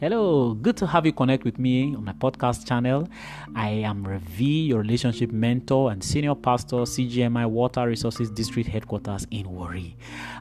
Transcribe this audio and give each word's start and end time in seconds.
Hello, 0.00 0.54
good 0.54 0.76
to 0.76 0.86
have 0.86 1.04
you 1.06 1.12
connect 1.12 1.42
with 1.42 1.58
me 1.58 1.92
on 1.96 2.04
my 2.04 2.12
podcast 2.12 2.64
channel. 2.64 3.08
I 3.56 3.70
am 3.70 4.06
Ravi, 4.06 4.44
your 4.44 4.82
relationship 4.82 5.32
mentor 5.32 5.90
and 5.90 6.04
senior 6.04 6.36
pastor, 6.36 6.76
CGMI 6.76 7.50
Water 7.50 7.84
Resources 7.84 8.30
District 8.30 8.68
Headquarters 8.68 9.26
in 9.32 9.50
Warri. 9.50 9.96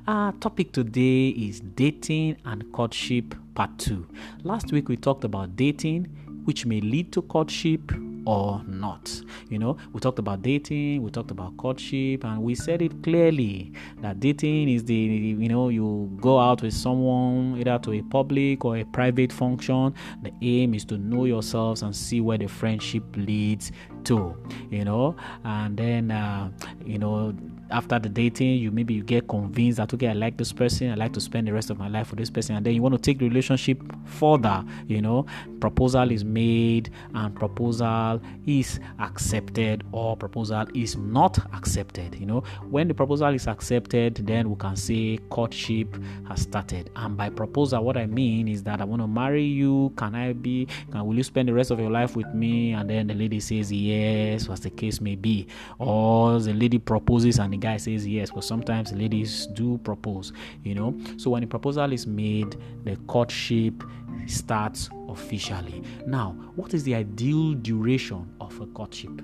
Our 0.08 0.32
topic 0.34 0.74
today 0.74 1.30
is 1.30 1.62
dating 1.62 2.38
and 2.46 2.72
courtship 2.72 3.34
part 3.56 3.76
2. 3.80 4.08
Last 4.44 4.72
week 4.72 4.90
we 4.90 4.96
talked 4.96 5.24
about 5.24 5.56
dating, 5.56 6.04
which 6.46 6.68
may 6.68 6.80
lead 6.80 7.12
to 7.14 7.24
courtship 7.24 7.82
or 8.28 8.62
not. 8.68 9.22
You 9.50 9.58
know, 9.58 9.78
we 9.94 10.02
talked 10.02 10.20
about 10.20 10.42
dating, 10.42 11.02
we 11.02 11.10
talked 11.10 11.32
about 11.32 11.56
courtship, 11.56 12.26
and 12.26 12.44
we 12.44 12.56
said 12.56 12.82
it 12.82 13.02
clearly 13.02 13.72
that 14.02 14.20
dating 14.20 14.68
is 14.68 14.84
the, 14.84 14.94
you 14.94 15.48
know, 15.48 15.70
you 15.70 16.12
go 16.20 16.38
out 16.38 16.62
with 16.62 16.74
someone 16.74 17.56
either 17.58 17.80
to 17.80 17.94
a 17.94 18.02
public 18.02 18.66
or 18.66 18.78
a 18.78 18.84
private 18.84 19.32
function. 19.32 19.94
The 20.24 20.34
aim 20.42 20.74
is 20.74 20.84
to 20.86 20.98
know 20.98 21.24
yourselves 21.24 21.84
and 21.84 21.96
see 21.96 22.20
where 22.20 22.38
the 22.38 22.48
friendship 22.48 23.04
leads 23.16 23.72
to, 24.04 24.36
you 24.70 24.84
know, 24.84 25.16
and 25.46 25.78
then, 25.78 26.12
uh, 26.12 26.52
you 26.86 27.00
know, 27.00 27.34
after 27.70 28.00
the 28.00 28.10
dating, 28.10 28.58
you 28.58 28.72
maybe 28.72 28.94
you 28.94 29.04
get 29.04 29.28
convinced 29.28 29.78
that 29.78 29.94
okay, 29.94 30.08
I 30.08 30.14
like 30.14 30.38
this 30.38 30.52
person, 30.52 30.92
I 30.92 30.96
like 30.96 31.14
to 31.14 31.22
spend 31.22 31.48
the 31.48 31.54
rest 31.54 31.70
of 31.70 31.78
my 31.78 31.88
life 31.88 32.12
with 32.12 32.20
this 32.20 32.30
person, 32.30 32.56
and 32.56 32.66
then 32.66 32.74
you 32.74 32.82
want 32.82 32.96
to 32.96 33.02
take 33.02 33.20
the 33.20 33.28
relationship 33.28 33.82
further. 34.06 34.64
You 34.88 35.02
know, 35.02 35.26
proposal 35.60 36.12
is 36.12 36.24
made, 36.24 36.92
and 37.14 37.36
proposal 37.36 38.22
is 38.46 38.80
accepted, 39.00 39.84
or 39.92 40.16
proposal 40.16 40.66
is 40.74 40.96
not 40.98 41.38
accepted. 41.54 42.16
You 42.16 42.26
know, 42.26 42.44
when 42.70 42.88
the 42.88 42.94
proposal 42.94 43.34
is 43.34 43.48
accepted, 43.48 44.16
then 44.28 44.50
we 44.50 44.56
can 44.56 44.76
say 44.76 45.20
courtship 45.30 45.98
has 46.28 46.42
started. 46.42 46.90
And 46.96 47.18
by 47.18 47.30
proposal, 47.30 47.84
what 47.84 47.98
I 47.98 48.06
mean 48.06 48.48
is 48.48 48.64
that 48.64 48.82
I 48.82 48.86
want 48.86 49.02
to 49.02 49.08
marry 49.08 49.44
you. 49.44 49.94
Can 49.98 50.16
I 50.16 50.34
be? 50.34 50.68
Can 50.92 51.06
will 51.06 51.16
you 51.16 51.24
spend 51.24 51.50
the 51.50 51.54
rest 51.54 51.72
of 51.72 51.80
your 51.80 51.92
life 51.92 52.16
with 52.16 52.34
me? 52.34 52.74
And 52.74 52.90
then 52.90 53.08
the 53.08 53.14
lady 53.14 53.40
says 53.40 53.72
yes, 53.72 54.50
as 54.50 54.62
the 54.62 54.70
case 54.70 55.02
may 55.02 55.16
be, 55.16 55.48
or 55.80 56.40
the 56.40 56.54
lady 56.54 56.78
proposes 56.78 57.40
and 57.40 57.57
the 57.60 57.68
guy 57.68 57.78
says 57.78 58.08
yes, 58.08 58.30
but 58.32 58.44
sometimes 58.44 58.92
ladies 58.94 59.48
do 59.48 59.78
propose, 59.80 60.32
you 60.64 60.76
know. 60.76 60.98
So 61.18 61.32
when 61.32 61.44
a 61.44 61.48
proposal 61.48 61.92
is 61.92 62.06
made, 62.06 62.56
the 62.84 62.96
courtship 63.08 63.84
starts 64.28 64.90
officially. 65.10 65.84
Now, 66.06 66.36
what 66.56 66.74
is 66.74 66.84
the 66.84 66.96
ideal 66.96 67.54
duration 67.54 68.30
of 68.40 68.60
a 68.62 68.68
courtship? 68.68 69.22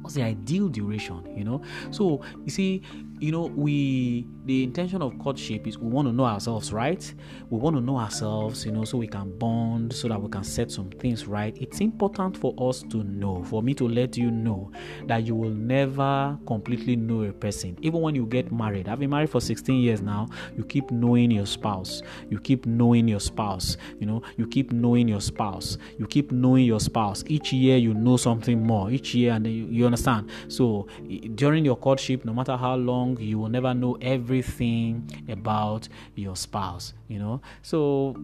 What's 0.00 0.14
the 0.14 0.22
ideal 0.22 0.68
duration, 0.68 1.22
you 1.36 1.44
know? 1.44 1.62
So, 1.90 2.20
you 2.44 2.50
see, 2.50 2.82
you 3.24 3.32
know, 3.32 3.46
we 3.46 4.26
the 4.44 4.62
intention 4.62 5.00
of 5.00 5.18
courtship 5.18 5.66
is 5.66 5.78
we 5.78 5.88
want 5.88 6.06
to 6.06 6.12
know 6.12 6.26
ourselves, 6.26 6.74
right? 6.74 7.14
We 7.48 7.58
want 7.58 7.74
to 7.74 7.80
know 7.80 7.96
ourselves, 7.96 8.66
you 8.66 8.72
know, 8.72 8.84
so 8.84 8.98
we 8.98 9.06
can 9.06 9.38
bond, 9.38 9.94
so 9.94 10.08
that 10.08 10.20
we 10.20 10.28
can 10.28 10.44
set 10.44 10.70
some 10.70 10.90
things 10.90 11.26
right. 11.26 11.56
It's 11.58 11.80
important 11.80 12.36
for 12.36 12.54
us 12.58 12.82
to 12.90 13.02
know, 13.02 13.42
for 13.44 13.62
me 13.62 13.72
to 13.74 13.88
let 13.88 14.18
you 14.18 14.30
know 14.30 14.70
that 15.06 15.26
you 15.26 15.34
will 15.34 15.48
never 15.48 16.38
completely 16.46 16.96
know 16.96 17.22
a 17.22 17.32
person. 17.32 17.78
Even 17.80 18.02
when 18.02 18.14
you 18.14 18.26
get 18.26 18.52
married, 18.52 18.88
I've 18.88 18.98
been 18.98 19.08
married 19.08 19.30
for 19.30 19.40
16 19.40 19.80
years 19.80 20.02
now, 20.02 20.28
you 20.54 20.62
keep 20.62 20.90
knowing 20.90 21.30
your 21.30 21.46
spouse. 21.46 22.02
You 22.28 22.38
keep 22.38 22.66
knowing 22.66 23.08
your 23.08 23.20
spouse, 23.20 23.78
you 24.00 24.06
know, 24.06 24.22
you 24.36 24.46
keep 24.46 24.70
knowing 24.70 25.08
your 25.08 25.22
spouse. 25.22 25.78
You 25.98 26.06
keep 26.06 26.30
knowing 26.30 26.66
your 26.66 26.80
spouse. 26.80 27.24
Each 27.26 27.54
year 27.54 27.78
you 27.78 27.94
know 27.94 28.18
something 28.18 28.62
more. 28.62 28.90
Each 28.90 29.14
year, 29.14 29.32
and 29.32 29.46
you, 29.46 29.64
you 29.70 29.86
understand. 29.86 30.28
So 30.48 30.88
during 31.34 31.64
your 31.64 31.76
courtship, 31.76 32.26
no 32.26 32.34
matter 32.34 32.58
how 32.58 32.74
long, 32.76 33.13
you 33.20 33.38
will 33.38 33.48
never 33.48 33.74
know 33.74 33.96
everything 34.00 35.08
about 35.28 35.88
your 36.14 36.36
spouse 36.36 36.94
you 37.08 37.18
know? 37.18 37.40
So 37.62 38.16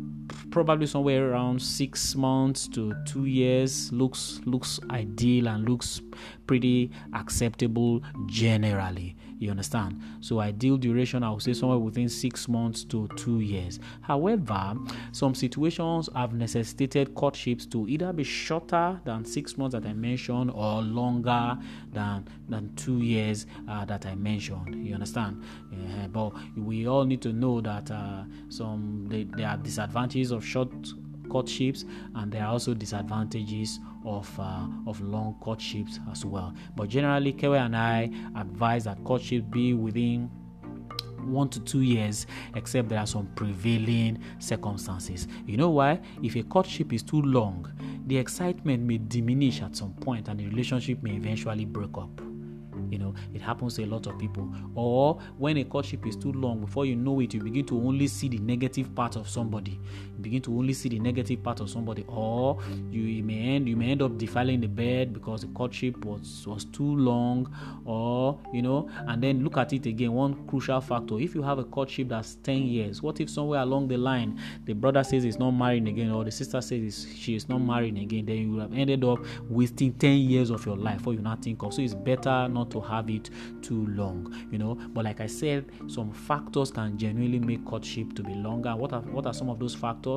probably 0.50 0.86
somewhere 0.86 1.30
around 1.30 1.62
six 1.62 2.14
months 2.14 2.68
to 2.68 2.94
two 3.06 3.26
years 3.26 3.92
looks 3.92 4.40
looks 4.44 4.80
ideal 4.90 5.48
and 5.48 5.68
looks 5.68 6.00
pretty 6.46 6.90
acceptable 7.14 8.02
generally 8.26 9.16
you 9.40 9.50
understand? 9.50 10.00
So 10.20 10.38
ideal 10.38 10.76
duration 10.76 11.22
i 11.22 11.30
would 11.30 11.42
say 11.42 11.52
somewhere 11.54 11.78
within 11.78 12.08
six 12.08 12.48
months 12.48 12.84
to 12.84 13.08
two 13.16 13.40
years. 13.40 13.80
However 14.02 14.76
some 15.12 15.34
situations 15.34 16.08
have 16.14 16.34
necessitated 16.34 17.14
courtships 17.14 17.66
to 17.66 17.88
either 17.88 18.12
be 18.12 18.22
shorter 18.22 19.00
than 19.04 19.24
six 19.24 19.56
months 19.56 19.74
that 19.74 19.86
i 19.86 19.92
mentioned 19.92 20.50
or 20.50 20.82
longer 20.82 21.58
than 21.92 22.28
than 22.48 22.74
two 22.76 22.98
years 22.98 23.46
uh, 23.68 23.84
that 23.86 24.06
i 24.06 24.14
mentioned. 24.14 24.86
You 24.86 24.94
understand? 24.94 25.42
Uh, 25.72 26.06
but 26.08 26.32
we 26.56 26.86
all 26.86 27.04
need 27.04 27.22
to 27.22 27.32
know 27.32 27.60
that 27.60 27.90
uh, 27.90 28.24
some 28.50 29.06
there 29.08 29.48
are 29.48 29.56
disadvantages 29.56 30.30
of 30.30 30.44
short 30.44 30.70
courtships 31.30 31.84
and 32.16 32.32
there 32.32 32.42
are 32.42 32.52
also 32.52 32.74
disadvantages 32.74 33.80
of 34.04 34.28
uh, 34.38 34.66
of 34.86 35.00
long 35.00 35.36
courtships 35.40 35.98
as 36.10 36.24
well 36.24 36.54
but 36.76 36.88
generally 36.88 37.32
Kewe 37.32 37.58
and 37.58 37.76
I 37.76 38.10
advise 38.36 38.84
that 38.84 39.02
courtship 39.04 39.50
be 39.50 39.74
within 39.74 40.30
one 41.24 41.48
to 41.50 41.60
two 41.60 41.82
years, 41.82 42.26
except 42.54 42.88
there 42.88 42.98
are 42.98 43.06
some 43.06 43.26
prevailing 43.34 44.18
circumstances. 44.38 45.28
You 45.46 45.56
know 45.56 45.70
why? 45.70 46.00
If 46.22 46.36
a 46.36 46.42
courtship 46.42 46.92
is 46.92 47.02
too 47.02 47.22
long, 47.22 47.70
the 48.06 48.16
excitement 48.18 48.82
may 48.84 48.98
diminish 48.98 49.62
at 49.62 49.76
some 49.76 49.94
point 49.94 50.28
and 50.28 50.40
the 50.40 50.46
relationship 50.46 51.02
may 51.02 51.12
eventually 51.12 51.64
break 51.64 51.96
up. 51.96 52.20
You 52.90 52.98
know, 52.98 53.14
it 53.32 53.40
happens 53.40 53.74
to 53.74 53.84
a 53.84 53.86
lot 53.86 54.06
of 54.06 54.18
people. 54.18 54.52
Or 54.74 55.20
when 55.38 55.58
a 55.58 55.64
courtship 55.64 56.06
is 56.06 56.16
too 56.16 56.32
long, 56.32 56.60
before 56.60 56.86
you 56.86 56.96
know 56.96 57.20
it, 57.20 57.34
you 57.34 57.40
begin 57.40 57.64
to 57.66 57.76
only 57.76 58.08
see 58.08 58.28
the 58.28 58.38
negative 58.38 58.94
part 58.94 59.14
of 59.16 59.28
somebody. 59.28 59.78
Begin 60.22 60.42
to 60.42 60.56
only 60.56 60.72
see 60.72 60.88
the 60.88 60.98
negative 60.98 61.42
part 61.42 61.60
of 61.60 61.70
somebody. 61.70 62.04
Or 62.08 62.58
you, 62.90 63.02
you 63.02 63.22
may 63.22 63.56
end 63.56 63.68
you 63.68 63.76
may 63.76 63.90
end 63.90 64.02
up 64.02 64.16
defiling 64.18 64.60
the 64.60 64.68
bed 64.68 65.12
because 65.12 65.42
the 65.42 65.48
courtship 65.48 66.04
was 66.04 66.46
was 66.46 66.64
too 66.66 66.96
long. 66.96 67.52
Or 67.84 68.38
you 68.52 68.62
know, 68.62 68.88
and 69.06 69.22
then 69.22 69.42
look 69.44 69.56
at 69.56 69.72
it 69.72 69.86
again. 69.86 70.12
One 70.12 70.46
crucial 70.46 70.80
factor: 70.80 71.18
if 71.18 71.34
you 71.34 71.42
have 71.42 71.58
a 71.58 71.64
courtship 71.64 72.08
that's 72.08 72.36
ten 72.36 72.62
years, 72.62 73.02
what 73.02 73.20
if 73.20 73.28
somewhere 73.30 73.60
along 73.60 73.88
the 73.88 73.96
line 73.96 74.40
the 74.64 74.72
brother 74.72 75.02
says 75.04 75.22
he's 75.22 75.38
not 75.38 75.50
marrying 75.52 75.88
again, 75.88 76.10
or 76.10 76.24
the 76.24 76.30
sister 76.30 76.60
says 76.60 77.06
she 77.14 77.34
is 77.34 77.48
not 77.48 77.58
marrying 77.58 77.98
again? 77.98 78.26
Then 78.26 78.36
you 78.38 78.58
have 78.58 78.72
ended 78.72 79.04
up 79.04 79.24
wasting 79.48 79.92
ten 79.94 80.18
years 80.18 80.50
of 80.50 80.64
your 80.66 80.76
life. 80.76 81.06
or 81.06 81.14
you 81.14 81.20
not 81.20 81.42
think 81.42 81.62
of. 81.62 81.72
So 81.74 81.82
it's 81.82 81.94
better 81.94 82.48
not 82.48 82.70
to 82.72 82.80
have 82.80 83.08
it 83.10 83.30
too 83.62 83.86
long, 83.88 84.34
you 84.50 84.58
know. 84.58 84.74
But 84.74 85.04
like 85.04 85.20
I 85.20 85.26
said, 85.26 85.66
some 85.88 86.12
factors 86.12 86.70
can 86.70 86.98
genuinely 86.98 87.38
make 87.38 87.64
courtship 87.64 88.14
to 88.14 88.22
be 88.22 88.34
longer. 88.34 88.74
What 88.76 88.92
are 88.92 89.00
what 89.02 89.26
are 89.26 89.34
some 89.34 89.48
of 89.50 89.58
those 89.58 89.74
factors? 89.74 90.09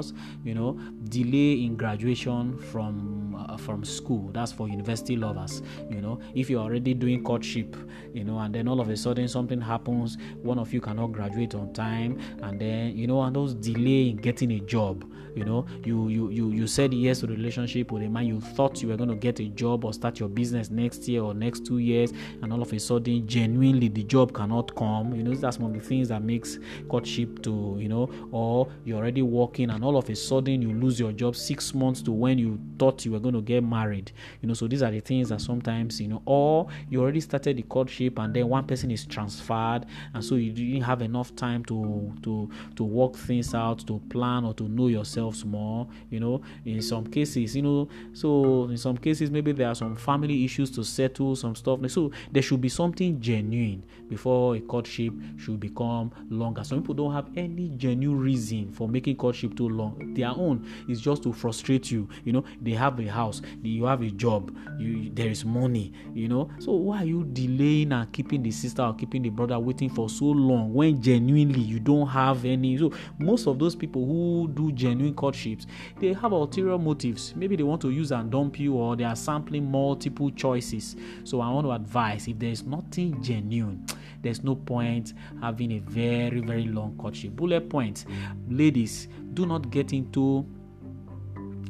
You 0.43 0.55
know, 0.55 0.79
delay 1.09 1.63
in 1.63 1.75
graduation 1.75 2.57
from 2.57 3.22
uh, 3.35 3.57
from 3.57 3.83
school. 3.83 4.29
That's 4.33 4.51
for 4.51 4.67
university 4.67 5.15
lovers. 5.15 5.61
You 5.89 6.01
know, 6.01 6.19
if 6.35 6.49
you're 6.49 6.61
already 6.61 6.93
doing 6.93 7.23
courtship, 7.23 7.75
you 8.13 8.23
know, 8.23 8.39
and 8.39 8.53
then 8.53 8.67
all 8.67 8.79
of 8.79 8.89
a 8.89 8.97
sudden 8.97 9.27
something 9.27 9.61
happens, 9.61 10.17
one 10.41 10.59
of 10.59 10.73
you 10.73 10.81
cannot 10.81 11.11
graduate 11.11 11.55
on 11.55 11.73
time, 11.73 12.19
and 12.41 12.59
then 12.59 12.95
you 12.95 13.07
know, 13.07 13.21
and 13.23 13.35
those 13.35 13.53
delay 13.53 14.09
in 14.09 14.17
getting 14.17 14.51
a 14.51 14.59
job. 14.59 15.05
You 15.35 15.45
know, 15.45 15.65
you 15.83 16.09
you 16.09 16.29
you 16.29 16.51
you 16.51 16.67
said 16.67 16.93
yes 16.93 17.21
to 17.21 17.27
the 17.27 17.33
relationship 17.33 17.91
with 17.91 18.03
a 18.03 18.07
man 18.07 18.27
you 18.27 18.39
thought 18.39 18.83
you 18.83 18.89
were 18.89 18.97
going 18.97 19.09
to 19.09 19.15
get 19.15 19.39
a 19.39 19.45
job 19.45 19.83
or 19.83 19.91
start 19.91 20.19
your 20.19 20.29
business 20.29 20.69
next 20.69 21.07
year 21.07 21.23
or 21.23 21.33
next 21.33 21.65
two 21.65 21.79
years, 21.79 22.13
and 22.43 22.53
all 22.53 22.61
of 22.61 22.71
a 22.71 22.79
sudden 22.79 23.25
genuinely 23.27 23.87
the 23.87 24.03
job 24.03 24.33
cannot 24.33 24.75
come 24.75 25.13
you 25.15 25.23
know 25.23 25.33
that's 25.33 25.57
one 25.59 25.75
of 25.75 25.81
the 25.81 25.87
things 25.87 26.09
that 26.09 26.21
makes 26.21 26.59
courtship 26.89 27.41
to 27.43 27.77
you 27.79 27.87
know 27.89 28.09
or 28.31 28.67
you're 28.85 28.97
already 28.97 29.21
working 29.21 29.69
and 29.69 29.83
all 29.83 29.97
of 29.97 30.09
a 30.09 30.15
sudden 30.15 30.61
you 30.61 30.73
lose 30.73 30.99
your 30.99 31.11
job 31.11 31.35
six 31.35 31.73
months 31.73 32.01
to 32.01 32.11
when 32.11 32.37
you 32.37 32.59
thought 32.77 33.03
you 33.05 33.11
were 33.11 33.19
going 33.23 33.33
to 33.33 33.41
get 33.41 33.63
married 33.63 34.11
you 34.41 34.47
know 34.47 34.53
so 34.53 34.67
these 34.67 34.83
are 34.83 34.91
the 34.91 34.99
things 34.99 35.29
that 35.29 35.41
sometimes 35.41 35.99
you 35.99 36.07
know 36.07 36.21
or 36.25 36.67
you 36.89 37.01
already 37.01 37.19
started 37.19 37.57
the 37.57 37.63
courtship 37.63 38.19
and 38.19 38.33
then 38.33 38.47
one 38.47 38.65
person 38.65 38.91
is 38.91 39.05
transferred 39.05 39.85
and 40.13 40.23
so 40.23 40.35
you 40.35 40.51
didn't 40.51 40.81
have 40.81 41.01
enough 41.01 41.35
time 41.35 41.63
to 41.65 42.13
to 42.21 42.49
to 42.75 42.83
work 42.83 43.15
things 43.15 43.53
out 43.53 43.79
to 43.87 43.99
plan 44.09 44.43
or 44.43 44.53
to 44.53 44.63
know 44.63 44.87
yourselves 44.87 45.43
more 45.45 45.87
you 46.09 46.19
know 46.19 46.41
in 46.65 46.81
some 46.81 47.05
cases 47.07 47.55
you 47.55 47.61
know 47.61 47.87
so 48.13 48.65
in 48.69 48.77
some 48.77 48.97
cases 48.97 49.31
maybe 49.31 49.51
there 49.51 49.67
are 49.67 49.75
some 49.75 49.95
family 49.95 50.43
issues 50.45 50.69
to 50.69 50.83
settle 50.83 51.35
some 51.35 51.55
stuff 51.55 51.79
so 51.89 52.11
there 52.31 52.43
should 52.43 52.61
be 52.61 52.69
something 52.69 53.19
genuine 53.19 53.83
before 54.09 54.55
a 54.55 54.59
courtship 54.61 55.13
should 55.37 55.59
become 55.59 56.11
longer. 56.29 56.63
Some 56.63 56.81
people 56.81 56.95
don't 56.95 57.13
have 57.13 57.29
any 57.35 57.69
genuine 57.77 58.19
reason 58.19 58.71
for 58.71 58.87
making 58.87 59.15
courtship 59.17 59.55
too 59.55 59.69
long. 59.69 60.13
Their 60.13 60.29
own 60.29 60.67
is 60.87 61.01
just 61.01 61.23
to 61.23 61.33
frustrate 61.33 61.91
you. 61.91 62.07
You 62.23 62.33
know, 62.33 62.43
they 62.61 62.71
have 62.71 62.99
a 62.99 63.07
house, 63.13 63.41
you 63.61 63.85
have 63.85 64.01
a 64.01 64.09
job, 64.09 64.55
you 64.77 65.09
there 65.13 65.29
is 65.29 65.45
money. 65.45 65.93
You 66.13 66.27
know, 66.27 66.49
so 66.59 66.73
why 66.73 67.03
are 67.03 67.05
you 67.05 67.23
delaying 67.23 67.91
and 67.91 68.11
keeping 68.11 68.43
the 68.43 68.51
sister 68.51 68.81
or 68.81 68.93
keeping 68.93 69.21
the 69.21 69.29
brother 69.29 69.57
waiting 69.59 69.89
for 69.89 70.09
so 70.09 70.25
long 70.25 70.73
when 70.73 71.01
genuinely 71.01 71.61
you 71.61 71.79
don't 71.79 72.07
have 72.07 72.45
any? 72.45 72.77
So 72.77 72.91
most 73.19 73.47
of 73.47 73.59
those 73.59 73.75
people 73.75 74.05
who 74.05 74.49
do 74.53 74.71
genuine 74.71 75.13
courtships, 75.13 75.65
they 75.99 76.13
have 76.13 76.31
ulterior 76.31 76.77
motives. 76.77 77.33
Maybe 77.35 77.55
they 77.55 77.63
want 77.63 77.81
to 77.81 77.89
use 77.89 78.11
and 78.11 78.31
dump 78.31 78.59
you, 78.59 78.73
or 78.73 78.95
they 78.95 79.03
are 79.03 79.15
sampling 79.15 79.69
multiple 79.69 80.31
choices. 80.31 80.95
So 81.23 81.41
I 81.41 81.49
want 81.49 81.67
to 81.67 81.71
advise 81.71 82.27
if 82.27 82.39
there 82.39 82.49
is 82.49 82.63
nothing 82.63 83.21
genuine 83.21 83.85
there's 84.23 84.43
no 84.43 84.55
point 84.55 85.13
having 85.41 85.73
a 85.73 85.79
very, 85.79 86.39
very 86.39 86.65
long 86.65 86.95
courtship. 86.97 87.35
Bullet 87.35 87.69
point 87.69 88.05
ladies, 88.49 89.07
do 89.33 89.45
not 89.45 89.69
get 89.69 89.93
into 89.93 90.45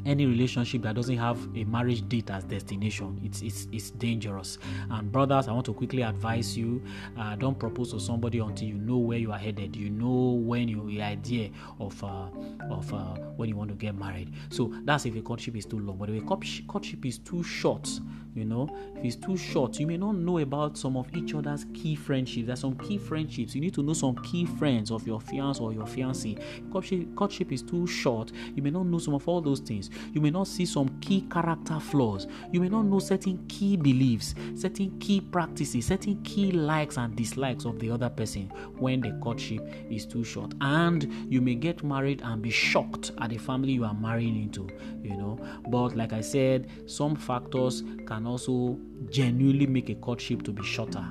any 0.05 0.25
relationship 0.25 0.81
that 0.83 0.95
doesn't 0.95 1.17
have 1.17 1.37
a 1.55 1.63
marriage 1.65 2.07
date 2.09 2.29
as 2.29 2.43
destination. 2.43 3.19
It's 3.23 3.41
it's 3.41 3.67
it's 3.71 3.91
dangerous. 3.91 4.57
And 4.89 5.11
brothers 5.11 5.47
i 5.47 5.51
want 5.51 5.65
to 5.65 5.73
quickly 5.73 6.01
advise 6.01 6.57
you 6.57 6.81
uh, 7.17 7.35
don't 7.35 7.57
propose 7.57 7.91
to 7.91 7.99
somebody 7.99 8.39
until 8.39 8.67
you 8.67 8.75
know 8.75 8.97
where 8.97 9.17
you 9.17 9.31
are 9.31 9.37
headed. 9.37 9.75
You 9.75 9.89
know 9.89 10.33
when 10.33 10.67
you 10.67 10.85
the 10.87 11.01
idea 11.01 11.49
of 11.79 12.01
uh, 12.03 12.27
of 12.69 12.93
uh, 12.93 13.15
when 13.35 13.49
you 13.49 13.55
want 13.55 13.69
to 13.69 13.75
get 13.75 13.95
married. 13.95 14.33
So 14.49 14.73
that's 14.83 15.05
if 15.05 15.15
a 15.15 15.21
courtship 15.21 15.55
is 15.55 15.65
too 15.65 15.79
long. 15.79 15.97
But 15.97 16.09
if 16.09 16.23
a 16.23 16.25
courtship 16.25 17.05
is 17.05 17.17
too 17.17 17.43
short 17.43 17.89
you 18.35 18.45
know 18.45 18.67
if 18.95 19.05
it's 19.05 19.15
too 19.15 19.37
short 19.37 19.79
you 19.79 19.85
may 19.85 19.97
not 19.97 20.15
know 20.15 20.39
about 20.39 20.75
some 20.77 20.97
of 20.97 21.07
each 21.15 21.33
other's 21.35 21.65
key 21.73 21.95
friendships. 21.95 22.47
There's 22.47 22.59
some 22.59 22.75
key 22.77 22.97
friendships. 22.97 23.55
You 23.55 23.61
need 23.61 23.73
to 23.75 23.83
know 23.83 23.93
some 23.93 24.15
key 24.17 24.45
friends 24.45 24.91
of 24.91 25.05
your 25.05 25.21
fiance 25.21 25.61
or 25.61 25.73
your 25.73 25.85
fiancee 25.85 26.37
courtship, 26.71 27.15
courtship 27.15 27.51
is 27.51 27.61
too 27.61 27.85
short. 27.87 28.31
You 28.55 28.63
may 28.63 28.71
not 28.71 28.85
know 28.85 28.97
some 28.97 29.13
of 29.13 29.27
all 29.27 29.41
those 29.41 29.59
things 29.59 29.82
you 30.11 30.21
may 30.21 30.29
not 30.29 30.47
see 30.47 30.65
some 30.65 30.89
key 30.99 31.21
character 31.31 31.79
flaws. 31.79 32.27
You 32.51 32.61
may 32.61 32.69
not 32.69 32.83
know 32.83 32.99
certain 32.99 33.45
key 33.47 33.77
beliefs 33.77 34.35
certain 34.55 34.97
key 34.99 35.21
practices 35.21 35.85
certain 35.85 36.21
key 36.23 36.51
likes 36.51 36.97
and 36.97 37.15
dislikes 37.15 37.65
of 37.65 37.79
the 37.79 37.89
other 37.89 38.09
person 38.09 38.51
when 38.77 39.01
the 39.01 39.11
courtship 39.21 39.61
is 39.89 40.05
too 40.05 40.23
short. 40.23 40.53
And 40.61 41.11
you 41.31 41.41
may 41.41 41.55
get 41.55 41.83
married 41.83 42.21
and 42.23 42.41
be 42.41 42.49
shocked 42.49 43.11
at 43.19 43.29
the 43.29 43.37
family 43.37 43.73
you 43.73 43.85
are 43.85 43.93
marrying 43.93 44.41
into 44.41 44.67
you 45.01 45.17
know. 45.17 45.39
But 45.67 45.95
like 45.95 46.13
i 46.13 46.21
said 46.21 46.69
some 46.85 47.15
factors 47.15 47.83
can 48.05 48.25
also 48.25 48.79
genuinely 49.09 49.67
make 49.67 49.89
a 49.89 49.95
courtship 49.95 50.43
to 50.43 50.51
be 50.51 50.63
shorter 50.63 51.05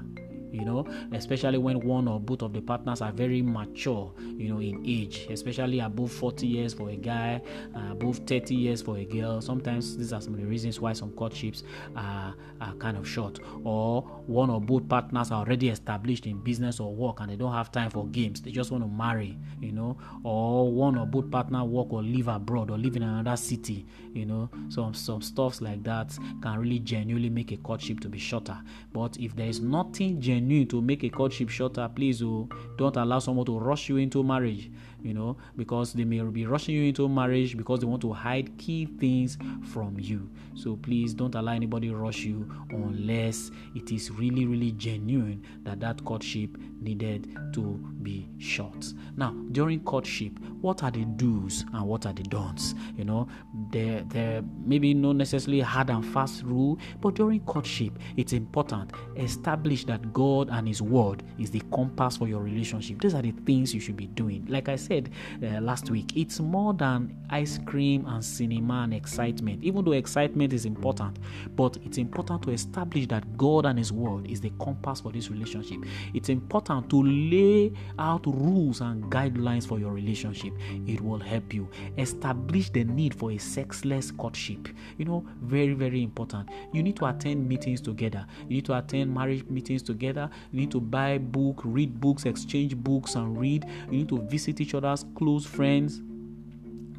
you 0.53 0.65
know, 0.65 0.87
especially 1.13 1.59
when 1.59 1.81
one 1.81 2.07
or 2.07 2.21
both 2.21 2.43
of 2.43 2.53
the 2.53 2.61
partners 2.61 3.01
are 3.01 3.13
very 3.13 3.43
mature, 3.43 4.13
you 4.19 4.53
know, 4.53 4.61
in 4.61 4.83
age, 4.87 5.27
especially 5.31 5.81
above 5.81 6.13
40 6.13 6.47
years 6.47 6.75
for 6.75 6.91
a 6.91 6.97
guy, 6.97 7.41
uh, 7.75 7.93
above 7.93 8.19
30 8.19 8.55
years 8.55 8.83
for 8.83 8.99
a 8.99 9.05
girl. 9.05 9.41
Sometimes 9.41 9.97
these 9.97 10.13
are 10.13 10.21
some 10.21 10.35
of 10.35 10.41
the 10.41 10.47
reasons 10.47 10.81
why 10.81 10.93
some 10.93 11.11
courtships 11.13 11.63
are, 11.97 12.35
are 12.61 12.75
kind 12.75 12.97
of 12.97 13.09
short, 13.09 13.41
or 13.65 14.03
one 14.27 14.51
or 14.51 14.61
both 14.61 14.89
partners 14.89 15.31
are 15.31 15.41
already 15.41 15.69
established 15.71 16.27
in 16.27 16.39
business 16.39 16.81
or 16.81 16.95
work 16.95 17.21
and 17.21 17.31
they 17.31 17.37
don't 17.37 17.53
have 17.53 17.73
time 17.73 17.91
for 17.91 18.07
games, 18.09 18.41
they 18.43 18.51
just 18.51 18.71
want 18.71 18.85
to 18.85 18.89
marry, 18.89 19.39
you 19.61 19.73
know, 19.73 19.97
or 20.25 20.71
one 20.71 20.99
or 20.99 21.07
both 21.07 21.31
partner 21.31 21.65
work 21.65 21.93
or 21.93 22.03
live 22.03 22.29
abroad 22.29 22.71
or 22.71 22.77
live 22.79 22.97
in 22.97 23.03
another 23.03 23.37
city, 23.37 23.87
you 24.13 24.27
know, 24.27 24.51
some 24.69 24.93
some 24.93 25.23
stuffs 25.23 25.61
like 25.61 25.83
that 25.83 26.17
can 26.43 26.59
really 26.59 26.79
genuinely 26.79 27.31
make 27.31 27.53
a 27.53 27.57
courtship 27.59 28.01
to 28.01 28.09
be 28.09 28.19
shorter. 28.19 28.59
But 28.93 29.17
if 29.19 29.35
there 29.35 29.47
is 29.47 29.61
nothing 29.61 30.21
genuine 30.21 30.42
genuine 30.43 30.67
to 30.67 30.81
make 30.83 31.05
a 31.05 31.09
courtship 31.09 31.49
shorter, 31.49 31.89
please 31.95 32.23
oh, 32.23 32.49
don't 32.77 32.97
allow 32.97 33.19
someone 33.19 33.47
to 33.47 33.59
rush 33.59 33.89
you 33.89 33.97
into 33.97 34.23
marriage 34.23 34.71
you 35.03 35.15
know, 35.15 35.37
because 35.57 35.93
they 35.93 36.05
may 36.05 36.21
be 36.23 36.47
rushing 36.47 36.75
you 36.75 36.85
into 36.85 37.09
marriage 37.09 37.57
because 37.57 37.81
they 37.81 37.87
want 37.87 38.03
to 38.03 38.13
hide 38.13 38.57
key 38.59 38.87
things 38.99 39.39
from 39.73 39.97
you. 39.99 40.31
So 40.55 40.77
please 40.77 41.15
don't 41.15 41.35
allow 41.35 41.53
anybody 41.53 41.91
rush 41.91 42.21
you 42.21 42.51
unless 42.71 43.51
it 43.75 43.91
is 43.93 44.11
really, 44.11 44.47
really 44.47 44.73
genuine 44.73 45.45
that 45.65 45.81
that 45.81 46.05
courtship 46.05 46.57
needed 46.81 47.37
to 47.55 47.63
be 48.03 48.29
short. 48.39 48.93
Now, 49.17 49.35
during 49.53 49.81
courtship, 49.81 50.39
what 50.61 50.83
are 50.83 50.91
the 50.91 51.05
do's 51.05 51.65
and 51.73 51.87
what 51.87 52.07
are 52.07 52.13
the 52.13 52.23
don'ts? 52.23 52.75
You 52.97 53.05
know, 53.05 53.29
there, 53.71 54.03
there 54.09 54.43
maybe 54.65 54.95
not 54.95 55.17
necessarily 55.17 55.61
hard 55.61 55.91
and 55.91 56.05
fast 56.05 56.43
rule, 56.43 56.79
but 57.01 57.15
during 57.15 57.41
courtship, 57.41 57.99
it's 58.17 58.33
important 58.33 58.93
establish 59.17 59.85
that 59.85 60.13
God 60.13 60.49
and 60.51 60.67
His 60.69 60.83
Word 60.83 61.23
is 61.39 61.51
the 61.51 61.63
compass 61.73 62.17
for 62.17 62.29
your 62.29 62.41
relationship. 62.41 63.01
These 63.01 63.15
are 63.15 63.23
the 63.23 63.33
things 63.47 63.75
you 63.75 63.81
should 63.81 63.97
be 63.97 64.07
doing. 64.07 64.45
Like 64.49 64.69
I 64.69 64.77
said 64.77 64.92
uh, 65.01 65.61
last 65.61 65.91
week, 65.91 66.17
it's 66.17 66.41
more 66.41 66.75
than 66.75 67.17
ice 67.31 67.59
cream 67.65 68.07
and 68.07 68.25
cinema 68.25 68.83
and 68.83 68.95
excitement. 68.95 69.63
Even 69.65 69.85
though 69.85 69.93
excitement 69.93 70.53
is 70.53 70.65
important, 70.65 71.19
but 71.57 71.77
it's 71.85 71.99
important 71.99 72.43
to 72.43 72.51
establish 72.51 73.07
that 73.09 73.37
God 73.37 73.67
and 73.67 73.79
His 73.79 73.93
Word 73.93 74.27
is 74.31 74.41
the 74.41 74.51
compass 74.61 75.01
for 75.01 75.13
this 75.13 75.31
relationship. 75.31 75.79
It's 76.15 76.29
important 76.29 76.91
to 76.91 77.03
lay 77.03 77.73
out 77.99 78.27
rules 78.27 78.81
and 78.81 79.05
guidelines 79.11 79.67
for 79.67 79.79
your 79.79 79.93
relationship. 79.93 80.53
It 80.87 81.01
will 81.01 81.21
help 81.21 81.55
you 81.55 81.69
establish 81.99 82.71
the 82.71 82.85
need 82.85 83.15
for 83.15 83.33
a 83.33 83.39
sexless 83.39 84.11
courtship. 84.11 84.69
You 84.99 85.05
know, 85.05 85.25
very, 85.43 85.75
very 85.75 86.03
important. 86.03 86.49
You 86.73 86.83
need 86.83 86.97
to 86.97 87.07
attend 87.07 87.49
meetings 87.49 87.81
together. 87.81 88.27
You 88.49 88.57
need 88.57 88.65
to 88.67 88.79
attend 88.79 89.13
marriage 89.15 89.45
meetings 89.49 89.83
together. 89.83 90.29
You 90.53 90.61
need 90.61 90.71
to 90.73 90.81
buy 90.81 91.19
book, 91.19 91.61
read 91.65 92.01
books, 92.01 92.27
exchange 92.27 92.77
books, 92.77 93.15
and 93.15 93.39
read. 93.39 93.67
You 93.91 93.99
need 93.99 94.09
to 94.11 94.19
visit 94.23 94.61
each 94.61 94.75
other 94.75 94.82
other's 94.85 95.05
close 95.15 95.47
friends 95.47 96.03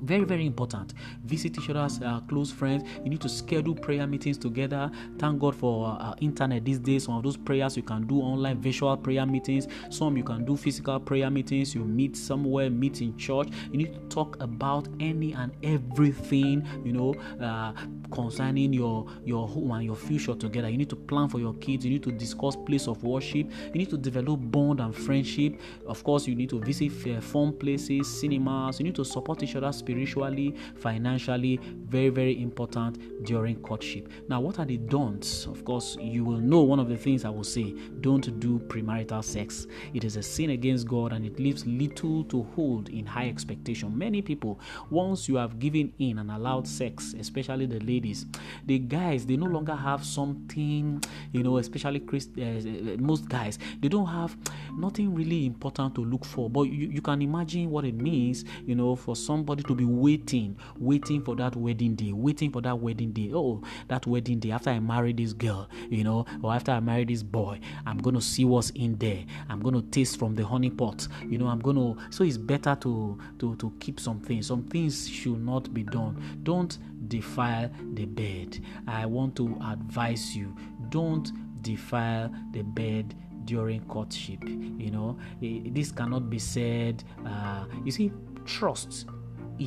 very 0.04 0.24
very 0.24 0.46
important. 0.46 0.94
Visit 1.24 1.58
each 1.58 1.70
other's 1.70 2.02
uh, 2.02 2.20
close 2.22 2.52
friends. 2.52 2.84
You 3.04 3.10
need 3.10 3.22
to 3.22 3.30
schedule 3.30 3.76
prayer 3.76 4.06
meetings 4.08 4.38
together. 4.38 4.92
Thank 5.18 5.40
god 5.40 5.56
for 5.56 5.88
uh, 5.88 6.12
uh, 6.12 6.16
internet 6.22 6.66
these 6.66 6.80
days. 6.80 7.06
Some 7.06 7.16
of 7.16 7.24
those 7.24 7.38
prayers 7.38 7.78
you 7.78 7.84
can 7.84 8.06
do 8.08 8.20
online 8.20 8.62
virtual 8.62 8.96
prayer 8.98 9.26
meetings. 9.26 9.68
Some 9.90 10.18
you 10.18 10.24
can 10.24 10.46
do 10.46 10.58
physical 10.58 11.00
prayer 11.00 11.30
meetings. 11.30 11.74
You 11.76 11.84
meet 11.84 12.16
somewhere 12.18 12.70
meet 12.70 13.02
in 13.02 13.18
church. 13.18 13.50
You 13.72 13.78
need 13.78 13.94
to 13.94 14.00
talk 14.10 14.42
about 14.42 14.88
any 15.00 15.34
and 15.34 15.52
everything 15.64 16.68
you 16.84 16.94
know 16.94 17.14
uh, 17.42 17.74
concerning 18.12 18.74
your 18.74 19.06
your 19.26 19.48
home 19.48 19.72
and 19.72 19.84
your 19.84 19.96
future 19.96 20.36
together. 20.36 20.70
You 20.70 20.78
need 20.78 20.90
to 20.90 20.96
plan 20.96 21.30
for 21.30 21.40
your 21.40 21.54
kids. 21.56 21.86
You 21.86 21.92
need 21.92 22.04
to 22.04 22.12
discuss 22.12 22.56
place 22.56 22.88
of 22.88 23.04
worship. 23.04 23.50
You 23.68 23.80
need 23.80 23.90
to 23.90 23.98
develop 23.98 24.40
bond 24.40 24.80
and 24.80 24.96
friendship. 24.96 25.60
Of 25.88 26.04
course 26.04 26.28
you 26.28 26.36
need 26.36 26.50
to 26.50 26.60
visit 26.60 26.92
uh, 27.08 27.22
fun 27.22 27.54
places 27.54 28.08
cinemas. 28.20 28.80
You 28.80 28.86
need 28.86 28.96
to 28.96 29.06
support 29.06 29.44
each 29.44 29.56
other 29.56 29.72
spiritually, 29.72 29.93
financially, 30.76 31.60
very, 31.86 32.10
very 32.10 32.42
important 32.42 33.24
during 33.24 33.56
courtship. 33.58 34.10
Now, 34.28 34.42
what 34.42 34.60
are 34.60 34.66
the 34.66 34.78
don'ts? 34.78 35.46
Of 35.46 35.64
course, 35.64 35.98
you 36.00 36.24
will 36.24 36.40
know 36.40 36.62
one 36.62 36.80
of 36.80 36.90
the 36.90 36.98
things 36.98 37.26
I 37.26 37.30
will 37.30 37.44
say 37.44 37.74
don't 38.02 38.40
do 38.40 38.60
premarital 38.60 39.24
sex. 39.24 39.68
It 39.94 40.04
is 40.04 40.16
a 40.16 40.24
sin 40.24 40.50
against 40.52 40.88
God 40.88 41.14
and 41.14 41.26
it 41.26 41.40
leaves 41.40 41.66
little 41.66 42.24
to 42.26 42.44
hold 42.56 42.90
in 42.90 43.06
high 43.06 43.30
expectation. 43.30 43.98
Many 43.98 44.22
people, 44.22 44.60
once 44.90 45.28
you 45.28 45.36
have 45.36 45.60
given 45.60 45.94
in 46.00 46.20
and 46.20 46.32
allowed 46.32 46.68
sex, 46.68 47.16
especially 47.20 47.66
the 47.66 47.80
ladies, 47.80 48.26
the 48.66 48.80
guys, 48.80 49.26
they 49.26 49.38
no 49.38 49.46
longer 49.46 49.76
have 49.76 50.04
something, 50.04 51.04
you 51.32 51.44
know, 51.44 51.58
especially 51.58 52.00
Christ, 52.00 52.32
uh, 52.38 52.98
most 53.00 53.30
guys, 53.30 53.60
they 53.82 53.88
don't 53.88 54.08
have 54.08 54.36
nothing 54.78 55.14
really 55.14 55.46
important 55.46 55.96
to 55.96 56.04
look 56.04 56.26
for. 56.26 56.50
But 56.50 56.64
you, 56.64 56.90
you 56.90 57.02
can 57.02 57.22
imagine 57.22 57.70
what 57.70 57.86
it 57.86 57.96
means, 57.96 58.46
you 58.66 58.76
know, 58.76 58.96
for 58.96 59.16
somebody 59.16 59.64
to 59.64 59.73
be 59.76 59.84
be 59.84 59.94
waiting, 59.94 60.58
waiting 60.78 61.22
for 61.22 61.36
that 61.36 61.56
wedding 61.56 61.96
day, 61.96 62.12
waiting 62.12 62.52
for 62.52 62.62
that 62.62 62.80
wedding 62.80 63.12
day. 63.12 63.32
Oh, 63.34 63.62
that 63.88 64.08
wedding 64.08 64.40
day 64.40 64.52
after 64.52 64.70
I 64.70 64.80
marry 64.80 65.14
this 65.14 65.34
girl, 65.34 65.70
you 65.90 66.04
know, 66.04 66.26
or 66.42 66.54
after 66.54 66.72
I 66.72 66.80
marry 66.80 67.06
this 67.06 67.24
boy, 67.24 67.60
I'm 67.86 68.00
to 68.00 68.22
see 68.22 68.46
what's 68.46 68.70
in 68.72 68.98
there. 68.98 69.24
I'm 69.50 69.62
to 69.62 69.82
taste 69.82 70.18
from 70.20 70.36
the 70.36 70.46
honey 70.46 70.70
pot. 70.70 71.08
You 71.28 71.38
know, 71.38 71.48
I'm 71.48 71.62
to. 71.62 71.98
So 72.10 72.24
it's 72.24 72.38
better 72.38 72.76
to 72.82 73.18
to 73.40 73.56
to 73.56 73.74
keep 73.80 74.00
some 74.00 74.20
things. 74.20 74.48
Some 74.48 74.64
things 74.64 75.10
should 75.10 75.44
not 75.44 75.74
be 75.74 75.84
done. 75.84 76.40
Don't 76.44 76.78
defile 77.10 77.70
the 77.94 78.06
bed. 78.06 78.60
I 78.88 79.06
want 79.06 79.36
to 79.38 79.58
advise 79.70 80.36
you. 80.36 80.56
Don't 80.90 81.32
defile 81.62 82.32
the 82.52 82.62
bed 82.62 83.16
during 83.46 83.82
courtship. 83.86 84.40
You 84.44 84.92
know, 84.92 85.18
this 85.42 85.92
cannot 85.92 86.30
be 86.30 86.40
said. 86.40 87.04
Uh, 87.26 87.66
you 87.84 87.92
see, 87.92 88.12
trust 88.46 89.08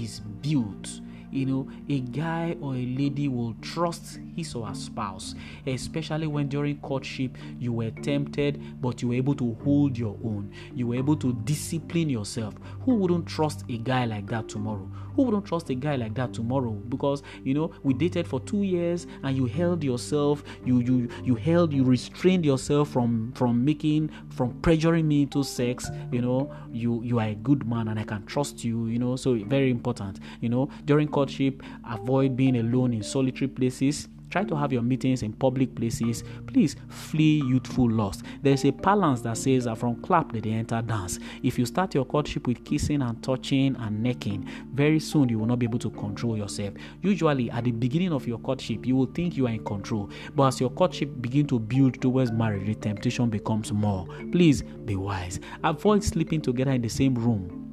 is 0.02 0.20
built 0.20 1.00
you 1.30 1.44
know, 1.44 1.68
a 1.88 2.00
guy 2.00 2.56
or 2.60 2.74
a 2.74 2.86
lady 2.86 3.28
will 3.28 3.54
trust 3.60 4.18
his 4.34 4.54
or 4.54 4.66
her 4.66 4.74
spouse, 4.74 5.34
especially 5.66 6.26
when 6.26 6.48
during 6.48 6.78
courtship 6.78 7.36
you 7.58 7.72
were 7.72 7.90
tempted, 7.90 8.80
but 8.80 9.02
you 9.02 9.08
were 9.08 9.14
able 9.14 9.34
to 9.34 9.54
hold 9.62 9.98
your 9.98 10.16
own. 10.24 10.52
You 10.74 10.88
were 10.88 10.94
able 10.96 11.16
to 11.16 11.32
discipline 11.44 12.08
yourself. 12.08 12.54
Who 12.84 12.94
wouldn't 12.94 13.26
trust 13.26 13.64
a 13.68 13.78
guy 13.78 14.04
like 14.06 14.26
that 14.28 14.48
tomorrow? 14.48 14.88
Who 15.16 15.22
wouldn't 15.22 15.46
trust 15.46 15.70
a 15.70 15.74
guy 15.74 15.96
like 15.96 16.14
that 16.14 16.34
tomorrow? 16.34 16.72
Because 16.72 17.22
you 17.42 17.54
know, 17.54 17.72
we 17.82 17.94
dated 17.94 18.28
for 18.28 18.38
two 18.40 18.62
years 18.62 19.06
and 19.22 19.36
you 19.36 19.46
held 19.46 19.82
yourself, 19.82 20.44
you 20.64 20.80
you 20.80 21.08
you 21.24 21.34
held, 21.34 21.72
you 21.72 21.84
restrained 21.84 22.44
yourself 22.44 22.90
from 22.90 23.32
from 23.32 23.64
making 23.64 24.10
from 24.28 24.52
pressuring 24.60 25.04
me 25.06 25.22
into 25.22 25.42
sex. 25.42 25.90
You 26.12 26.20
know, 26.20 26.54
you 26.70 27.02
you 27.02 27.18
are 27.18 27.28
a 27.28 27.34
good 27.34 27.66
man 27.66 27.88
and 27.88 27.98
I 27.98 28.04
can 28.04 28.26
trust 28.26 28.62
you. 28.62 28.86
You 28.88 28.98
know, 28.98 29.16
so 29.16 29.34
very 29.34 29.70
important. 29.70 30.20
You 30.40 30.50
know, 30.50 30.68
during 30.84 31.08
courtship, 31.08 31.62
avoid 31.88 32.36
being 32.36 32.56
alone 32.56 32.92
in 32.92 33.02
solitary 33.02 33.48
places 33.48 34.08
Try 34.36 34.44
to 34.44 34.56
have 34.56 34.70
your 34.70 34.82
meetings 34.82 35.22
in 35.22 35.32
public 35.32 35.74
places. 35.74 36.22
Please 36.46 36.76
flee 36.90 37.42
youthful 37.48 37.90
lust. 37.90 38.22
There 38.42 38.52
is 38.52 38.66
a 38.66 38.70
balance 38.70 39.22
that 39.22 39.38
says 39.38 39.64
that 39.64 39.78
from 39.78 40.02
clap 40.02 40.30
they 40.30 40.50
enter 40.50 40.82
dance. 40.82 41.18
If 41.42 41.58
you 41.58 41.64
start 41.64 41.94
your 41.94 42.04
courtship 42.04 42.46
with 42.46 42.62
kissing 42.62 43.00
and 43.00 43.22
touching 43.22 43.76
and 43.76 44.02
necking, 44.02 44.46
very 44.74 45.00
soon 45.00 45.30
you 45.30 45.38
will 45.38 45.46
not 45.46 45.58
be 45.58 45.64
able 45.64 45.78
to 45.78 45.88
control 45.88 46.36
yourself. 46.36 46.74
Usually, 47.00 47.50
at 47.50 47.64
the 47.64 47.72
beginning 47.72 48.12
of 48.12 48.26
your 48.26 48.36
courtship, 48.36 48.84
you 48.84 48.94
will 48.94 49.06
think 49.06 49.38
you 49.38 49.46
are 49.46 49.52
in 49.54 49.64
control, 49.64 50.10
but 50.34 50.48
as 50.48 50.60
your 50.60 50.68
courtship 50.68 51.10
begin 51.22 51.46
to 51.46 51.58
build 51.58 52.02
towards 52.02 52.30
marriage, 52.30 52.66
the 52.66 52.74
temptation 52.74 53.30
becomes 53.30 53.72
more. 53.72 54.06
Please 54.32 54.60
be 54.84 54.96
wise. 54.96 55.40
Avoid 55.64 56.04
sleeping 56.04 56.42
together 56.42 56.72
in 56.72 56.82
the 56.82 56.90
same 56.90 57.14
room 57.14 57.65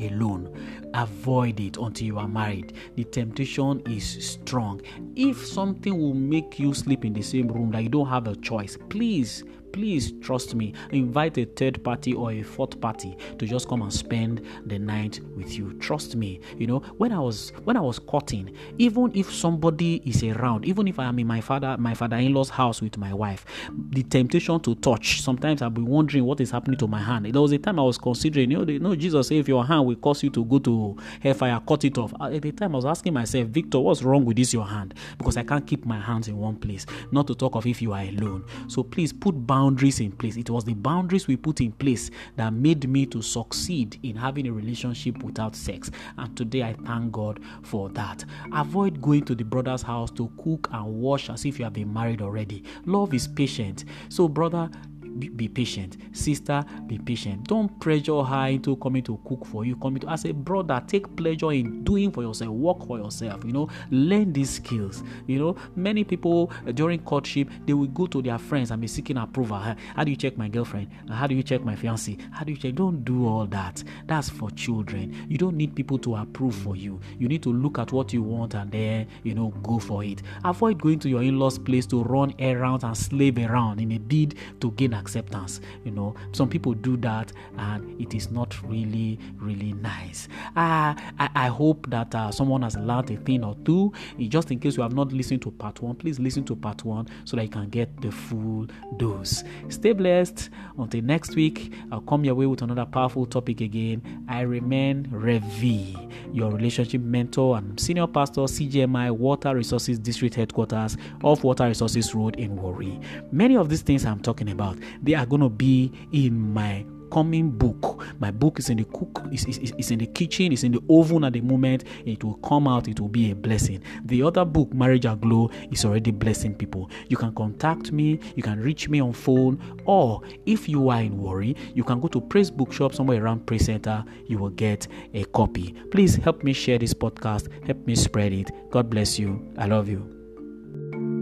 alone. 0.00 0.52
Avoid 0.94 1.60
it 1.60 1.76
until 1.76 2.06
you 2.06 2.18
are 2.18 2.28
married. 2.28 2.74
The 2.94 3.04
temptation 3.04 3.82
is 3.86 4.30
strong. 4.30 4.80
If 5.14 5.46
something 5.46 5.96
will 5.98 6.14
make 6.14 6.58
you 6.58 6.74
sleep 6.74 7.04
in 7.04 7.12
the 7.12 7.22
same 7.22 7.48
room 7.48 7.70
that 7.72 7.82
you 7.82 7.88
don't 7.88 8.08
have 8.08 8.26
a 8.26 8.36
choice, 8.36 8.78
please 8.88 9.44
please 9.76 10.14
trust 10.22 10.54
me. 10.54 10.72
Invite 10.90 11.36
a 11.36 11.44
third 11.44 11.84
party 11.84 12.14
or 12.14 12.32
a 12.32 12.42
fourth 12.42 12.80
party 12.80 13.14
to 13.38 13.46
just 13.46 13.68
come 13.68 13.82
and 13.82 13.92
spend 13.92 14.42
the 14.64 14.78
night 14.78 15.20
with 15.36 15.58
you. 15.58 15.74
Trust 15.74 16.16
me. 16.16 16.40
You 16.56 16.66
know 16.66 16.78
when 16.96 17.12
i 17.12 17.18
was 17.18 17.52
when 17.64 17.76
i 17.76 17.80
was 17.80 17.98
courting 17.98 18.50
even 18.78 19.12
if 19.14 19.32
somebody 19.32 19.96
is 20.06 20.22
around 20.22 20.64
even 20.64 20.88
if 20.88 20.98
i 20.98 21.04
am 21.04 21.18
in 21.18 21.26
my 21.26 21.40
father 21.40 21.76
my 21.78 21.92
father-in-law's 21.94 22.48
house 22.48 22.80
with 22.80 22.96
my 22.96 23.12
wife 23.12 23.44
the 23.90 24.02
temptation 24.02 24.58
to 24.60 24.74
touch 24.76 25.20
sometimes 25.20 25.60
i'll 25.60 25.70
be 25.70 25.82
wondering 25.82 26.24
what 26.24 26.40
is 26.40 26.50
happening 26.50 26.78
to 26.78 26.86
my 26.86 27.00
hand. 27.00 27.26
There 27.26 27.42
was 27.42 27.52
a 27.52 27.58
time 27.58 27.78
i 27.78 27.82
was 27.82 27.98
considering 27.98 28.50
you 28.50 28.64
know, 28.64 28.72
you 28.72 28.78
know 28.78 28.94
jesus 28.96 29.28
said 29.28 29.38
if 29.38 29.48
your 29.48 29.64
hand 29.64 29.86
will 29.86 29.96
cause 29.96 30.22
you 30.22 30.30
to 30.30 30.44
go 30.44 30.58
to 30.60 30.96
hellfire 31.20 31.60
cut 31.68 31.84
it 31.84 31.98
off. 31.98 32.14
At 32.20 32.40
the 32.40 32.52
time 32.52 32.74
i 32.74 32.76
was 32.76 32.86
asking 32.86 33.12
myself 33.12 33.48
victor 33.48 33.78
what's 33.78 34.02
wrong 34.02 34.24
with 34.24 34.36
this 34.38 34.54
your 34.54 34.66
hand? 34.66 34.94
Because 35.18 35.36
i 35.36 35.42
can't 35.42 35.66
keep 35.66 35.84
my 35.84 36.00
hands 36.00 36.28
in 36.28 36.36
one 36.38 36.56
place. 36.56 36.86
Not 37.12 37.26
to 37.26 37.34
talk 37.34 37.56
of 37.56 37.66
if 37.66 37.82
you 37.82 37.92
are 37.92 38.02
alone. 38.02 38.44
So 38.68 38.82
please 38.82 39.12
put 39.12 39.46
boundaries 39.46 39.65
boundaries 39.66 39.98
in 39.98 40.12
place. 40.12 40.36
It 40.36 40.48
was 40.48 40.62
the 40.62 40.74
boundaries 40.74 41.26
we 41.26 41.36
put 41.36 41.60
in 41.60 41.72
place 41.72 42.12
that 42.36 42.52
made 42.52 42.88
me 42.88 43.04
to 43.06 43.20
succeed 43.20 43.98
in 44.04 44.14
having 44.14 44.46
a 44.46 44.52
relationship 44.52 45.20
without 45.24 45.56
sex. 45.56 45.90
And 46.18 46.36
today 46.36 46.62
I 46.62 46.74
thank 46.74 47.10
God 47.10 47.40
for 47.62 47.88
that. 47.90 48.24
Avoid 48.52 49.02
going 49.02 49.24
to 49.24 49.34
the 49.34 49.42
brother's 49.42 49.82
house 49.82 50.12
to 50.12 50.30
cook 50.40 50.68
and 50.70 50.86
wash 50.86 51.30
as 51.30 51.44
if 51.44 51.58
you 51.58 51.64
have 51.64 51.72
been 51.72 51.92
married 51.92 52.22
already. 52.22 52.62
Love 52.84 53.12
is 53.12 53.26
patient. 53.26 53.86
So, 54.08 54.28
brother, 54.28 54.70
be, 55.18 55.48
patient. 55.48 55.96
Sister, 56.12 56.64
be 56.86 56.98
patient. 56.98 57.44
Don't 57.44 57.68
pressure 57.80 58.22
her 58.22 58.48
into 58.48 58.76
coming 58.76 59.02
to 59.04 59.18
cook 59.26 59.44
for 59.46 59.64
you. 59.64 59.76
Coming 59.76 60.00
to 60.00 60.08
as 60.08 60.24
a 60.24 60.32
brother, 60.32 60.82
take 60.86 61.14
pleasure 61.16 61.52
in 61.52 61.84
doing 61.84 62.10
for 62.10 62.22
yourself, 62.22 62.50
work 62.50 62.86
for 62.86 62.98
yourself. 62.98 63.44
You 63.44 63.52
know, 63.52 63.68
learn 63.90 64.32
these 64.32 64.50
skills. 64.50 65.02
You 65.26 65.38
know, 65.38 65.56
many 65.74 66.04
people 66.04 66.50
uh, 66.66 66.72
during 66.72 67.00
courtship 67.00 67.48
they 67.66 67.72
will 67.72 67.86
go 67.86 68.06
to 68.06 68.22
their 68.22 68.38
friends 68.38 68.70
and 68.70 68.80
be 68.80 68.88
seeking 68.88 69.16
approval. 69.16 69.58
How 69.58 70.04
do 70.04 70.10
you 70.10 70.16
check 70.16 70.36
my 70.36 70.48
girlfriend? 70.48 70.88
How 71.10 71.26
do 71.26 71.34
you 71.34 71.42
check 71.42 71.64
my 71.64 71.76
fiance? 71.76 72.16
How 72.30 72.44
do 72.44 72.52
you 72.52 72.58
check? 72.58 72.74
Don't 72.74 73.04
do 73.04 73.26
all 73.26 73.46
that. 73.46 73.82
That's 74.06 74.28
for 74.28 74.50
children. 74.50 75.26
You 75.28 75.38
don't 75.38 75.56
need 75.56 75.74
people 75.74 75.98
to 75.98 76.16
approve 76.16 76.54
for 76.54 76.76
you. 76.76 77.00
You 77.18 77.28
need 77.28 77.42
to 77.44 77.52
look 77.52 77.78
at 77.78 77.92
what 77.92 78.12
you 78.12 78.22
want 78.22 78.54
and 78.54 78.70
then 78.70 79.08
you 79.22 79.34
know 79.34 79.48
go 79.62 79.78
for 79.78 80.04
it. 80.04 80.22
Avoid 80.44 80.80
going 80.80 80.98
to 81.00 81.08
your 81.08 81.22
in-laws' 81.22 81.58
place 81.58 81.86
to 81.86 82.02
run 82.02 82.34
errands 82.38 82.84
and 82.84 82.96
slave 82.96 83.38
around 83.38 83.80
in 83.80 83.92
a 83.92 83.98
bid 83.98 84.34
to 84.60 84.70
gain 84.72 84.94
acceptance. 85.06 85.60
You 85.84 85.92
know, 85.92 86.14
some 86.32 86.48
people 86.48 86.74
do 86.74 86.96
that 86.98 87.32
and 87.58 88.00
it 88.00 88.14
is 88.14 88.30
not 88.30 88.60
really, 88.62 89.18
really 89.36 89.72
nice. 89.74 90.28
Uh, 90.56 90.94
I, 91.18 91.28
I 91.34 91.46
hope 91.46 91.88
that 91.90 92.14
uh, 92.14 92.30
someone 92.32 92.62
has 92.62 92.76
learned 92.76 93.10
a 93.10 93.16
thing 93.16 93.44
or 93.44 93.56
two. 93.64 93.92
Just 94.18 94.50
in 94.50 94.58
case 94.58 94.76
you 94.76 94.82
have 94.82 94.94
not 94.94 95.12
listened 95.12 95.42
to 95.42 95.50
part 95.52 95.80
one, 95.80 95.94
please 95.94 96.18
listen 96.18 96.44
to 96.44 96.56
part 96.56 96.84
one 96.84 97.06
so 97.24 97.36
that 97.36 97.44
you 97.44 97.48
can 97.48 97.68
get 97.68 98.00
the 98.00 98.10
full 98.10 98.66
dose. 98.96 99.44
Stay 99.68 99.92
blessed. 99.92 100.50
Until 100.78 101.02
next 101.02 101.36
week, 101.36 101.72
I'll 101.92 102.00
come 102.00 102.24
your 102.24 102.34
way 102.34 102.46
with 102.46 102.62
another 102.62 102.84
powerful 102.84 103.26
topic 103.26 103.60
again. 103.60 104.24
I 104.28 104.40
remain 104.40 105.06
Revi, 105.06 106.12
your 106.34 106.50
relationship 106.50 107.00
mentor 107.00 107.56
and 107.58 107.78
senior 107.78 108.06
pastor, 108.06 108.42
CGMI 108.42 109.12
Water 109.12 109.54
Resources 109.54 109.98
District 109.98 110.34
Headquarters 110.34 110.96
of 111.22 111.44
Water 111.44 111.66
Resources 111.66 112.14
Road 112.14 112.36
in 112.36 112.56
Warri. 112.56 113.00
Many 113.30 113.56
of 113.56 113.68
these 113.68 113.82
things 113.82 114.04
I'm 114.04 114.20
talking 114.20 114.50
about, 114.50 114.78
they 115.02 115.14
are 115.14 115.26
going 115.26 115.42
to 115.42 115.48
be 115.48 115.92
in 116.12 116.52
my 116.52 116.84
coming 117.10 117.50
book. 117.50 118.04
My 118.18 118.30
book 118.30 118.58
is 118.58 118.70
in 118.70 118.78
the 118.78 118.84
cook, 118.84 119.24
is, 119.32 119.44
is, 119.46 119.72
is 119.78 119.90
in 119.90 119.98
the 119.98 120.06
kitchen, 120.06 120.52
is 120.52 120.64
in 120.64 120.72
the 120.72 120.80
oven 120.90 121.24
at 121.24 121.32
the 121.32 121.40
moment. 121.40 121.84
It 122.04 122.22
will 122.24 122.34
come 122.36 122.68
out, 122.68 122.88
it 122.88 123.00
will 123.00 123.08
be 123.08 123.30
a 123.30 123.34
blessing. 123.34 123.82
The 124.04 124.22
other 124.22 124.44
book, 124.44 124.72
Marriage 124.74 125.06
Aglow, 125.06 125.50
is 125.70 125.84
already 125.84 126.10
blessing 126.10 126.54
people. 126.54 126.90
You 127.08 127.16
can 127.16 127.34
contact 127.34 127.92
me, 127.92 128.20
you 128.34 128.42
can 128.42 128.60
reach 128.60 128.88
me 128.88 129.00
on 129.00 129.12
phone, 129.12 129.60
or 129.84 130.22
if 130.46 130.68
you 130.68 130.88
are 130.88 131.00
in 131.00 131.18
Warri, 131.18 131.56
you 131.74 131.84
can 131.84 132.00
go 132.00 132.08
to 132.08 132.20
Praise 132.20 132.50
Bookshop 132.50 132.94
somewhere 132.94 133.22
around 133.22 133.46
Praise 133.46 133.66
Center, 133.66 134.04
you 134.26 134.38
will 134.38 134.50
get 134.50 134.86
a 135.14 135.24
copy. 135.24 135.74
Please 135.90 136.16
help 136.16 136.42
me 136.42 136.52
share 136.52 136.78
this 136.78 136.94
podcast, 136.94 137.48
help 137.64 137.86
me 137.86 137.94
spread 137.94 138.32
it. 138.32 138.50
God 138.70 138.90
bless 138.90 139.18
you. 139.18 139.52
I 139.58 139.66
love 139.66 139.88
you. 139.88 141.15